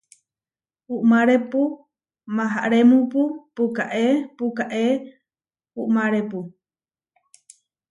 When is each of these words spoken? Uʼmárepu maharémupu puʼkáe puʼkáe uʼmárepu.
Uʼmárepu 0.95 1.61
maharémupu 2.35 3.21
puʼkáe 3.55 4.05
puʼkáe 4.37 4.85
uʼmárepu. 5.81 6.39